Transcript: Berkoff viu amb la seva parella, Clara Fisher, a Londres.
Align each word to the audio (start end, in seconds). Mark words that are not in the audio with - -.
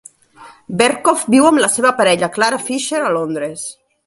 Berkoff 0.79 1.27
viu 1.35 1.45
amb 1.51 1.63
la 1.65 1.69
seva 1.75 1.93
parella, 2.01 2.31
Clara 2.39 2.63
Fisher, 2.71 3.05
a 3.05 3.13
Londres. 3.21 3.69